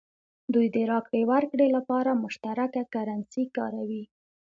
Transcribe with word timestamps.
دوی 0.53 0.67
د 0.75 0.77
راکړې 0.91 1.21
ورکړې 1.31 1.67
لپاره 1.75 2.19
مشترکه 2.23 2.81
کرنسي 2.93 3.43
کاروي. 3.55 4.03